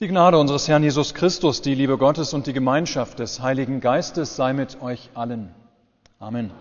[0.00, 4.34] Die Gnade unseres Herrn Jesus Christus, die Liebe Gottes und die Gemeinschaft des Heiligen Geistes
[4.34, 5.54] sei mit euch allen.
[6.18, 6.52] Amen.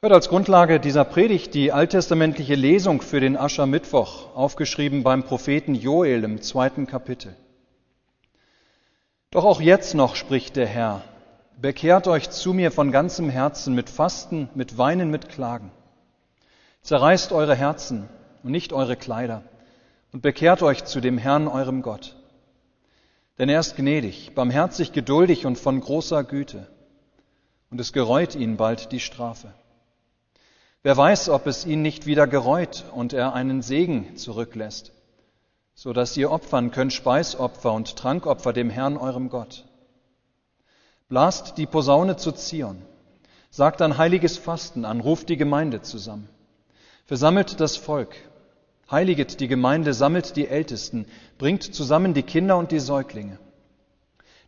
[0.00, 6.22] Hört als Grundlage dieser Predigt die alttestamentliche Lesung für den Aschermittwoch, aufgeschrieben beim Propheten Joel
[6.22, 7.34] im zweiten Kapitel.
[9.32, 11.02] Doch auch jetzt noch spricht der Herr,
[11.60, 15.72] bekehrt euch zu mir von ganzem Herzen mit Fasten, mit Weinen, mit Klagen.
[16.82, 18.08] Zerreißt eure Herzen
[18.44, 19.42] und nicht eure Kleider
[20.12, 22.16] und bekehrt euch zu dem Herrn, eurem Gott.
[23.38, 26.68] Denn er ist gnädig, barmherzig, geduldig und von großer Güte.
[27.70, 29.54] Und es gereut ihn bald die Strafe.
[30.82, 34.92] Wer weiß, ob es ihn nicht wieder gereut und er einen Segen zurücklässt,
[35.74, 39.64] so dass ihr opfern könnt Speisopfer und Trankopfer dem Herrn, eurem Gott.
[41.08, 42.82] Blast die Posaune zu Zion,
[43.50, 46.28] sagt ein heiliges Fasten an, ruft die Gemeinde zusammen,
[47.06, 48.14] versammelt das Volk,
[48.90, 51.06] Heiliget die Gemeinde, sammelt die Ältesten,
[51.38, 53.38] bringt zusammen die Kinder und die Säuglinge.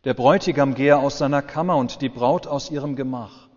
[0.03, 3.47] Der Bräutigam gehe aus seiner Kammer und die Braut aus ihrem Gemach.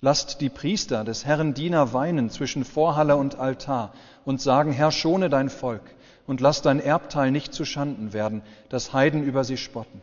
[0.00, 3.92] Lasst die Priester des Herrn Diener weinen zwischen Vorhalle und Altar
[4.24, 5.82] und sagen, Herr, schone dein Volk
[6.26, 10.00] und lass dein Erbteil nicht zu Schanden werden, dass Heiden über sie spotten.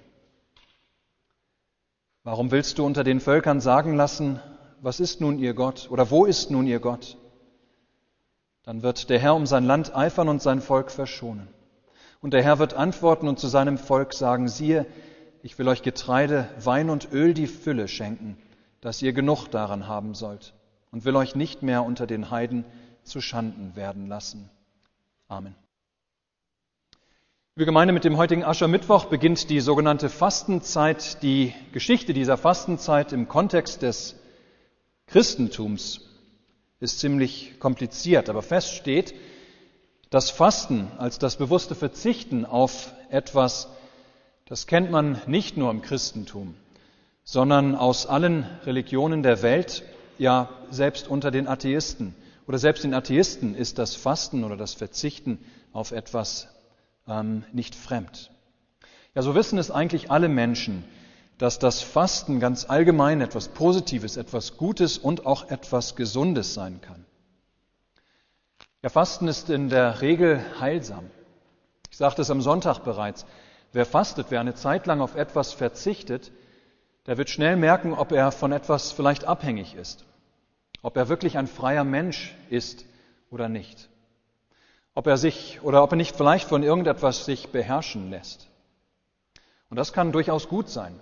[2.24, 4.42] Warum willst du unter den Völkern sagen lassen,
[4.82, 7.18] was ist nun ihr Gott oder wo ist nun ihr Gott?
[8.68, 11.48] Dann wird der Herr um sein Land eifern und sein Volk verschonen.
[12.20, 14.86] Und der Herr wird antworten und zu seinem Volk sagen, siehe,
[15.42, 18.36] ich will euch Getreide, Wein und Öl die Fülle schenken,
[18.82, 20.54] dass ihr genug daran haben sollt,
[20.92, 22.66] und will euch nicht mehr unter den Heiden
[23.04, 24.50] zu Schanden werden lassen.
[25.30, 25.56] Amen.
[27.56, 31.24] Liebe Gemeinde, mit dem heutigen Aschermittwoch beginnt die sogenannte Fastenzeit.
[31.24, 34.18] Die Geschichte dieser Fastenzeit im Kontext des
[35.06, 36.02] Christentums
[36.80, 39.14] ist ziemlich kompliziert, aber fest steht,
[40.10, 43.70] das Fasten als das bewusste Verzichten auf etwas,
[44.46, 46.56] das kennt man nicht nur im Christentum,
[47.24, 49.84] sondern aus allen Religionen der Welt,
[50.18, 52.16] ja selbst unter den Atheisten
[52.48, 55.40] oder selbst den Atheisten ist das Fasten oder das Verzichten
[55.74, 56.48] auf etwas
[57.08, 58.32] ähm, nicht fremd.
[59.14, 60.86] Ja, so wissen es eigentlich alle Menschen,
[61.38, 67.06] dass das Fasten ganz allgemein etwas Positives, etwas Gutes und auch etwas Gesundes sein kann.
[68.82, 71.10] Ja, Fasten ist in der Regel heilsam.
[71.92, 73.26] Ich sagte es am Sonntag bereits.
[73.72, 76.32] Wer fastet, wer eine Zeit lang auf etwas verzichtet,
[77.06, 80.06] der wird schnell merken, ob er von etwas vielleicht abhängig ist.
[80.82, 82.86] Ob er wirklich ein freier Mensch ist
[83.30, 83.90] oder nicht.
[84.96, 88.48] Ob er sich oder ob er nicht vielleicht von irgendetwas sich beherrschen lässt.
[89.70, 91.00] Und das kann durchaus gut sein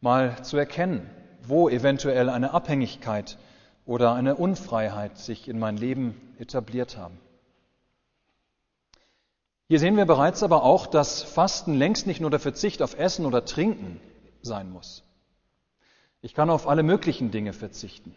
[0.00, 1.08] mal zu erkennen,
[1.42, 3.38] wo eventuell eine Abhängigkeit
[3.86, 7.18] oder eine Unfreiheit sich in mein Leben etabliert haben.
[9.68, 13.24] Hier sehen wir bereits aber auch, dass Fasten längst nicht nur der Verzicht auf Essen
[13.24, 14.00] oder Trinken
[14.42, 15.04] sein muss.
[16.22, 18.14] Ich kann auf alle möglichen Dinge verzichten,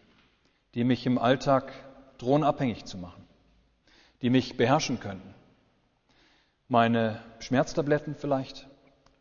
[0.74, 1.72] die mich im Alltag
[2.18, 3.24] drohen abhängig zu machen,
[4.22, 5.34] die mich beherrschen könnten.
[6.68, 8.68] Meine Schmerztabletten vielleicht,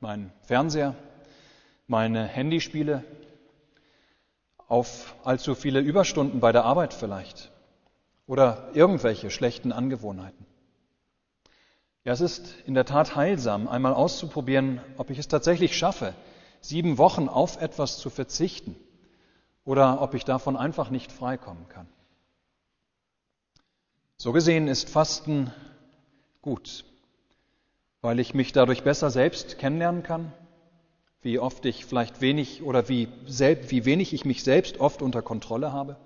[0.01, 0.95] mein Fernseher,
[1.93, 3.05] meine Handyspiele,
[4.67, 7.53] auf allzu viele Überstunden bei der Arbeit vielleicht
[8.27, 10.47] oder irgendwelche schlechten Angewohnheiten.
[12.05, 16.15] Ja, es ist in der Tat heilsam, einmal auszuprobieren, ob ich es tatsächlich schaffe,
[16.63, 18.75] sieben Wochen auf etwas zu verzichten
[19.67, 21.87] oder ob ich davon einfach nicht freikommen kann.
[24.17, 25.53] So gesehen ist Fasten
[26.41, 26.87] gut,
[28.01, 30.33] weil ich mich dadurch besser selbst kennenlernen kann,
[31.23, 35.73] wie oft ich vielleicht wenig oder wie, wie wenig ich mich selbst oft unter Kontrolle
[35.73, 35.97] habe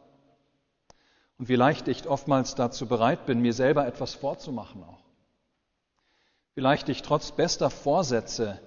[1.38, 5.02] und wie leicht ich oftmals dazu bereit bin, mir selber etwas vorzumachen auch.
[6.54, 8.60] Vielleicht ich trotz bester Vorsätze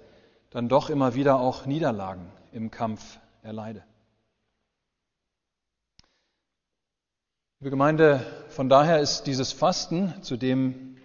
[0.50, 3.84] dann doch immer wieder auch Niederlagen im Kampf erleide.
[7.60, 10.96] Liebe Gemeinde, von daher ist dieses Fasten, zu dem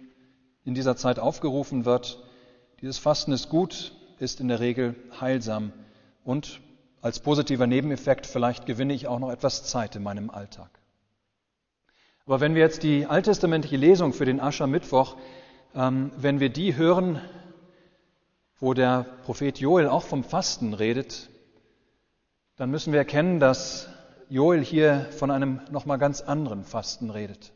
[0.64, 2.22] in dieser Zeit aufgerufen wird,
[2.80, 5.72] dieses Fasten ist gut, ist in der Regel heilsam
[6.24, 6.60] und
[7.02, 10.70] als positiver Nebeneffekt vielleicht gewinne ich auch noch etwas Zeit in meinem Alltag.
[12.24, 15.16] Aber wenn wir jetzt die alttestamentliche Lesung für den Aschermittwoch,
[15.74, 17.20] ähm, wenn wir die hören,
[18.58, 21.28] wo der Prophet Joel auch vom Fasten redet,
[22.56, 23.88] dann müssen wir erkennen, dass
[24.28, 27.52] Joel hier von einem nochmal ganz anderen Fasten redet.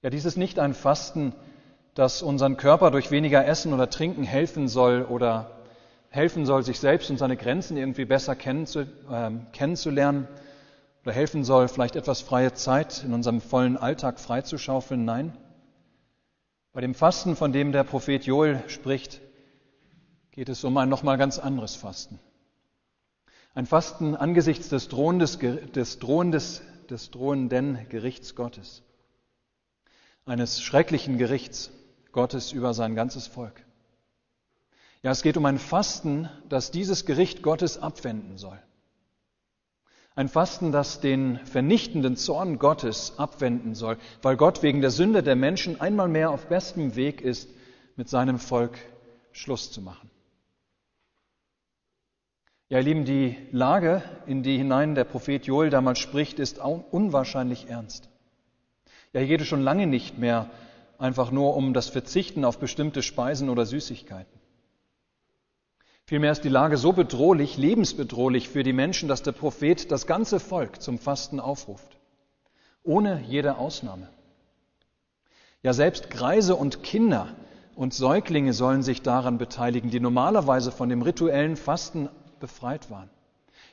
[0.00, 1.34] Ja, dies ist nicht ein Fasten,
[1.98, 5.50] das unseren Körper durch weniger Essen oder Trinken helfen soll oder
[6.10, 10.28] helfen soll, sich selbst und seine Grenzen irgendwie besser kennenzu, äh, kennenzulernen
[11.02, 15.04] oder helfen soll, vielleicht etwas freie Zeit in unserem vollen Alltag freizuschaufeln.
[15.04, 15.36] Nein,
[16.72, 19.20] Bei dem Fasten, von dem der Prophet Joel spricht,
[20.30, 22.20] geht es um ein nochmal ganz anderes Fasten.
[23.56, 28.84] Ein Fasten angesichts des, Drohendes, des, Drohendes, des drohenden Gerichts Gottes.
[30.26, 31.72] Eines schrecklichen Gerichts
[32.18, 33.64] Gottes über sein ganzes Volk.
[35.04, 38.58] Ja, es geht um ein Fasten, das dieses Gericht Gottes abwenden soll.
[40.16, 45.36] Ein Fasten, das den vernichtenden Zorn Gottes abwenden soll, weil Gott wegen der Sünde der
[45.36, 47.50] Menschen einmal mehr auf bestem Weg ist,
[47.94, 48.76] mit seinem Volk
[49.30, 50.10] Schluss zu machen.
[52.68, 57.68] Ja, ihr Lieben, die Lage, in die hinein der Prophet Joel damals spricht, ist unwahrscheinlich
[57.68, 58.08] ernst.
[59.12, 60.50] Ja, hier geht es schon lange nicht mehr
[60.98, 64.38] einfach nur um das Verzichten auf bestimmte Speisen oder Süßigkeiten.
[66.04, 70.40] Vielmehr ist die Lage so bedrohlich, lebensbedrohlich für die Menschen, dass der Prophet das ganze
[70.40, 71.98] Volk zum Fasten aufruft.
[72.82, 74.08] Ohne jede Ausnahme.
[75.62, 77.36] Ja, selbst Greise und Kinder
[77.74, 82.08] und Säuglinge sollen sich daran beteiligen, die normalerweise von dem rituellen Fasten
[82.40, 83.10] befreit waren.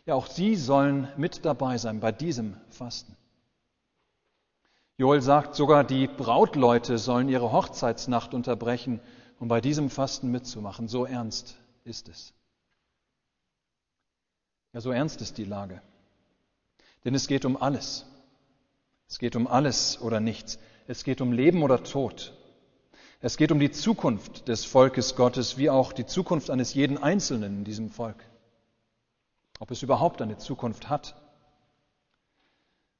[0.06, 3.16] Ja, auch sie sollen mit dabei sein bei diesem Fasten.
[4.97, 9.01] Joel sagt sogar, die Brautleute sollen ihre Hochzeitsnacht unterbrechen,
[9.39, 10.88] um bei diesem Fasten mitzumachen.
[10.88, 12.33] So ernst ist es.
[14.71, 15.81] Ja, so ernst ist die Lage.
[17.03, 18.06] Denn es geht um alles.
[19.07, 20.59] Es geht um alles oder nichts.
[20.88, 22.33] Es geht um Leben oder Tod.
[23.19, 27.59] Es geht um die Zukunft des Volkes Gottes, wie auch die Zukunft eines jeden Einzelnen
[27.59, 28.24] in diesem Volk.
[29.59, 31.15] Ob es überhaupt eine Zukunft hat.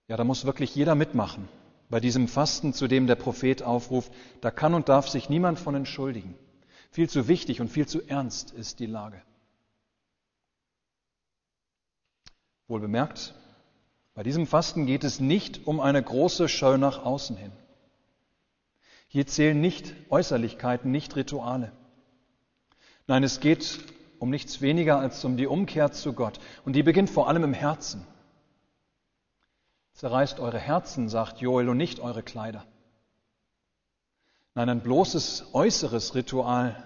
[0.07, 1.47] Ja, da muss wirklich jeder mitmachen.
[1.90, 4.12] Bei diesem Fasten, zu dem der Prophet aufruft,
[4.42, 6.36] da kann und darf sich niemand von entschuldigen.
[6.92, 9.22] Viel zu wichtig und viel zu ernst ist die Lage.
[12.68, 13.36] Wohl bemerkt,
[14.16, 17.52] bei diesem Fasten geht es nicht um eine große Scheu nach außen hin.
[19.08, 21.72] Hier zählen nicht Äußerlichkeiten, nicht Rituale.
[23.08, 23.80] Nein, es geht
[24.20, 26.40] um nichts weniger als um die Umkehr zu Gott.
[26.64, 28.08] Und die beginnt vor allem im Herzen.
[29.95, 32.65] Zerreißt eure Herzen, sagt Joel, und nicht eure Kleider.
[34.53, 36.83] Nein, ein bloßes äußeres Ritual,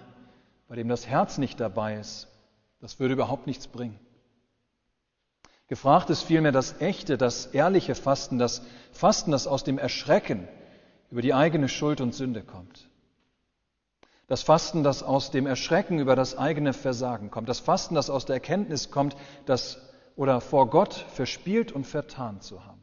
[0.68, 2.28] bei dem das Herz nicht dabei ist,
[2.80, 3.98] das würde überhaupt nichts bringen.
[5.66, 8.62] Gefragt ist vielmehr das echte, das ehrliche Fasten, das
[8.92, 10.48] Fasten, das aus dem Erschrecken
[11.10, 12.88] über die eigene Schuld und Sünde kommt.
[14.28, 17.48] Das Fasten, das aus dem Erschrecken über das eigene Versagen kommt.
[17.48, 19.16] Das Fasten, das aus der Erkenntnis kommt,
[19.46, 19.78] das
[20.14, 22.79] oder vor Gott verspielt und vertan zu haben.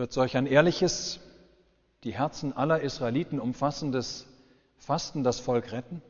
[0.00, 1.20] Wird solch ein ehrliches,
[2.04, 4.26] die Herzen aller Israeliten umfassendes
[4.78, 6.00] Fasten das Volk retten?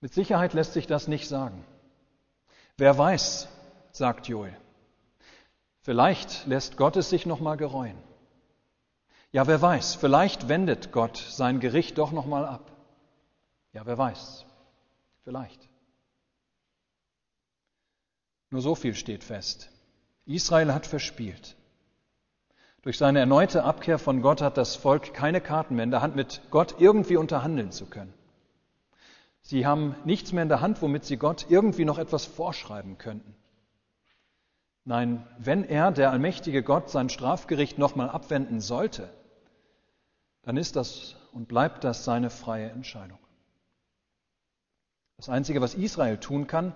[0.00, 1.64] Mit Sicherheit lässt sich das nicht sagen.
[2.76, 3.48] Wer weiß,
[3.90, 4.56] sagt Joel.
[5.80, 7.98] Vielleicht lässt Gott es sich nochmal gereuen.
[9.32, 12.70] Ja, wer weiß, vielleicht wendet Gott sein Gericht doch nochmal ab.
[13.72, 14.46] Ja, wer weiß,
[15.24, 15.68] vielleicht.
[18.50, 19.68] Nur so viel steht fest.
[20.26, 21.56] Israel hat verspielt.
[22.84, 26.16] Durch seine erneute Abkehr von Gott hat das Volk keine Karten mehr in der Hand,
[26.16, 28.12] mit Gott irgendwie unterhandeln zu können.
[29.40, 33.34] Sie haben nichts mehr in der Hand, womit sie Gott irgendwie noch etwas vorschreiben könnten.
[34.84, 39.08] Nein, wenn er, der allmächtige Gott, sein Strafgericht nochmal abwenden sollte,
[40.42, 43.18] dann ist das und bleibt das seine freie Entscheidung.
[45.16, 46.74] Das Einzige, was Israel tun kann,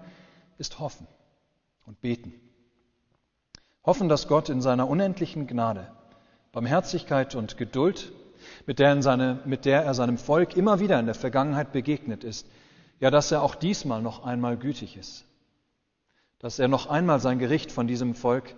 [0.56, 1.06] ist hoffen
[1.84, 2.32] und beten.
[3.84, 5.97] Hoffen, dass Gott in seiner unendlichen Gnade
[6.52, 8.12] Barmherzigkeit und Geduld,
[8.66, 12.46] mit der, seine, mit der, er seinem Volk immer wieder in der Vergangenheit begegnet ist,
[13.00, 15.24] ja, dass er auch diesmal noch einmal gütig ist,
[16.38, 18.54] dass er noch einmal sein Gericht von diesem Volk,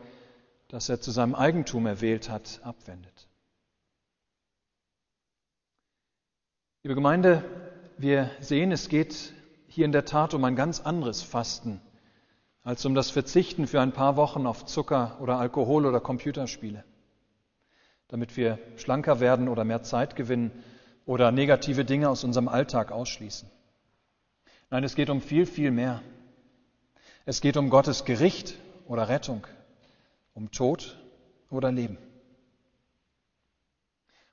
[0.68, 3.28] das er zu seinem Eigentum erwählt hat, abwendet.
[6.82, 7.44] Liebe Gemeinde,
[7.98, 9.34] wir sehen, es geht
[9.68, 11.80] hier in der Tat um ein ganz anderes Fasten
[12.62, 16.84] als um das Verzichten für ein paar Wochen auf Zucker oder Alkohol oder Computerspiele
[18.10, 20.50] damit wir schlanker werden oder mehr Zeit gewinnen
[21.06, 23.48] oder negative Dinge aus unserem Alltag ausschließen.
[24.68, 26.02] Nein, es geht um viel, viel mehr.
[27.24, 28.54] Es geht um Gottes Gericht
[28.86, 29.46] oder Rettung,
[30.34, 30.98] um Tod
[31.50, 31.98] oder Leben.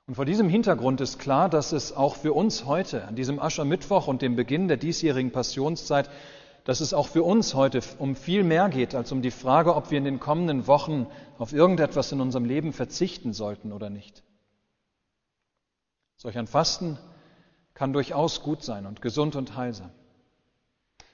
[0.08, 4.08] Und vor diesem Hintergrund ist klar, dass es auch für uns heute, an diesem Aschermittwoch
[4.08, 6.10] und dem Beginn der diesjährigen Passionszeit,
[6.68, 9.90] dass es auch für uns heute um viel mehr geht als um die Frage, ob
[9.90, 11.06] wir in den kommenden Wochen
[11.38, 14.22] auf irgendetwas in unserem Leben verzichten sollten oder nicht.
[16.18, 16.98] Solch ein Fasten
[17.72, 19.88] kann durchaus gut sein und gesund und heilsam.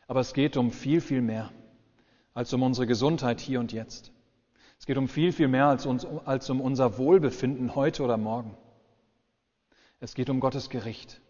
[0.09, 1.53] Aber es geht um viel, viel mehr
[2.33, 4.11] als um unsere Gesundheit hier und jetzt.
[4.81, 8.57] Es geht um viel, viel mehr als, uns, als um unser Wohlbefinden heute oder morgen.
[10.01, 11.21] Es geht um Gottes Gericht,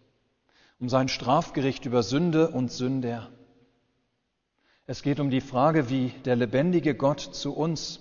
[0.81, 3.31] um sein Strafgericht über Sünde und Sünder.
[4.87, 8.01] Es geht um die Frage, wie der lebendige Gott zu uns,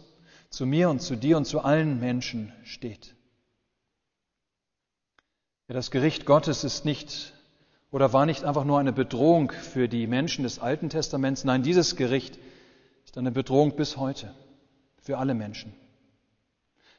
[0.50, 3.16] zu mir und zu dir und zu allen Menschen steht.
[5.70, 7.34] Ja, das Gericht Gottes ist nicht
[7.90, 11.46] oder war nicht einfach nur eine Bedrohung für die Menschen des Alten Testaments.
[11.46, 12.38] Nein, dieses Gericht
[13.06, 14.34] ist eine Bedrohung bis heute
[15.02, 15.74] für alle Menschen.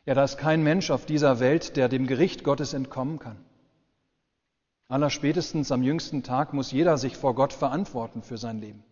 [0.07, 3.45] Ja, da ist kein Mensch auf dieser Welt, der dem Gericht Gottes entkommen kann.
[4.89, 8.85] Allerspätestens am jüngsten Tag muss jeder sich vor Gott verantworten für sein Leben.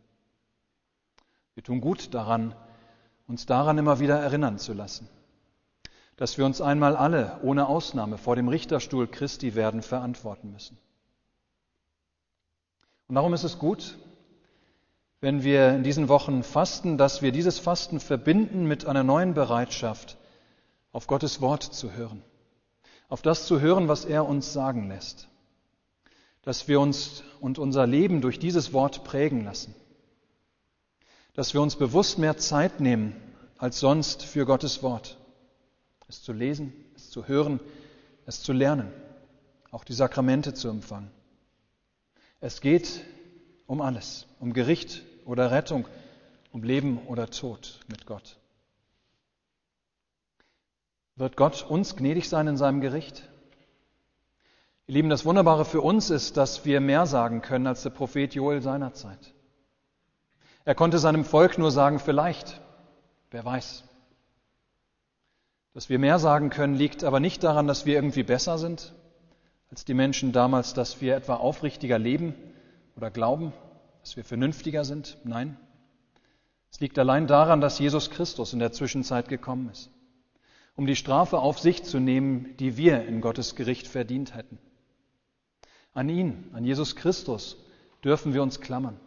[1.54, 2.54] Wir tun gut daran,
[3.26, 5.08] uns daran immer wieder erinnern zu lassen,
[6.16, 10.78] dass wir uns einmal alle ohne Ausnahme vor dem Richterstuhl Christi werden verantworten müssen.
[13.08, 13.98] Und darum ist es gut,
[15.20, 20.16] wenn wir in diesen Wochen fasten, dass wir dieses Fasten verbinden mit einer neuen Bereitschaft,
[20.90, 22.22] auf Gottes Wort zu hören,
[23.08, 25.28] auf das zu hören, was er uns sagen lässt,
[26.42, 29.74] dass wir uns und unser Leben durch dieses Wort prägen lassen
[31.34, 33.16] dass wir uns bewusst mehr Zeit nehmen
[33.58, 35.16] als sonst für Gottes Wort.
[36.08, 37.60] Es zu lesen, es zu hören,
[38.26, 38.92] es zu lernen,
[39.70, 41.10] auch die Sakramente zu empfangen.
[42.40, 43.00] Es geht
[43.66, 45.86] um alles, um Gericht oder Rettung,
[46.50, 48.36] um Leben oder Tod mit Gott.
[51.16, 53.28] Wird Gott uns gnädig sein in seinem Gericht?
[54.86, 58.34] Ihr Lieben, das Wunderbare für uns ist, dass wir mehr sagen können als der Prophet
[58.34, 59.32] Joel seinerzeit.
[60.64, 62.60] Er konnte seinem Volk nur sagen, vielleicht,
[63.30, 63.82] wer weiß.
[65.74, 68.94] Dass wir mehr sagen können, liegt aber nicht daran, dass wir irgendwie besser sind
[69.70, 72.34] als die Menschen damals, dass wir etwa aufrichtiger leben
[72.94, 73.54] oder glauben,
[74.02, 75.16] dass wir vernünftiger sind.
[75.24, 75.56] Nein.
[76.70, 79.90] Es liegt allein daran, dass Jesus Christus in der Zwischenzeit gekommen ist,
[80.76, 84.58] um die Strafe auf sich zu nehmen, die wir in Gottes Gericht verdient hätten.
[85.94, 87.56] An ihn, an Jesus Christus,
[88.04, 89.00] dürfen wir uns klammern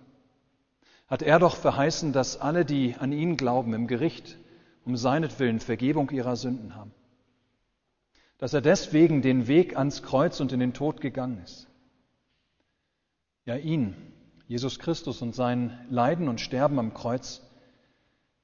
[1.08, 4.38] hat er doch verheißen, dass alle, die an ihn glauben, im Gericht
[4.86, 6.94] um seinetwillen Vergebung ihrer Sünden haben.
[8.38, 11.68] Dass er deswegen den Weg ans Kreuz und in den Tod gegangen ist.
[13.46, 13.96] Ja, ihn,
[14.48, 17.42] Jesus Christus und sein Leiden und Sterben am Kreuz,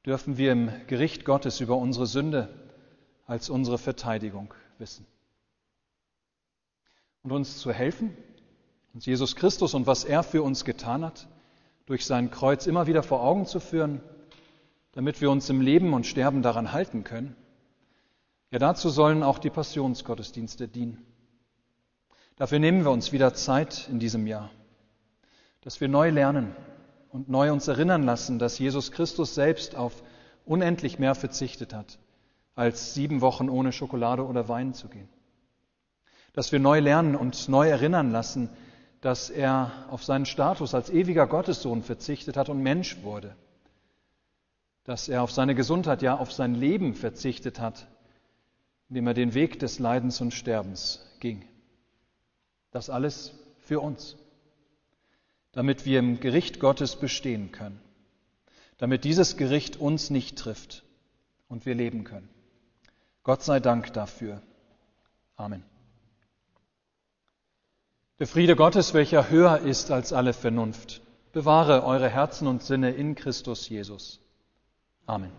[0.06, 2.50] dürfen wir im Gericht Gottes über unsere Sünde
[3.28, 5.06] als unsere Verteidigung wissen.
[7.24, 8.16] Und uns zu helfen,
[8.94, 11.28] uns Jesus Christus und was er für uns getan hat,
[11.86, 14.02] durch sein Kreuz immer wieder vor Augen zu führen,
[14.94, 17.36] damit wir uns im Leben und Sterben daran halten können.
[18.52, 21.06] Ja, dazu sollen auch die Passionsgottesdienste dienen.
[22.36, 24.50] Dafür nehmen wir uns wieder Zeit in diesem Jahr,
[25.62, 26.56] dass wir neu lernen
[27.10, 30.04] und neu uns erinnern lassen, dass Jesus Christus selbst auf
[30.46, 32.00] unendlich mehr verzichtet hat,
[32.56, 35.08] als sieben Wochen ohne Schokolade oder Wein zu gehen.
[36.34, 38.50] Dass wir neu lernen und neu erinnern lassen,
[39.02, 43.36] dass er auf seinen Status als ewiger Gottessohn verzichtet hat und Mensch wurde.
[44.84, 47.88] Dass er auf seine Gesundheit, ja auf sein Leben verzichtet hat,
[48.90, 51.44] indem er den Weg des Leidens und Sterbens ging.
[52.72, 54.18] Das alles für uns,
[55.52, 57.80] damit wir im Gericht Gottes bestehen können,
[58.78, 60.84] damit dieses Gericht uns nicht trifft
[61.48, 62.30] und wir leben können.
[63.24, 64.42] Gott sei Dank dafür.
[65.36, 65.71] Amen.
[68.22, 71.02] Der Friede Gottes, welcher höher ist als alle Vernunft,
[71.34, 74.20] bewahre eure Herzen und Sinne in Christus Jesus.
[75.08, 75.32] Amen.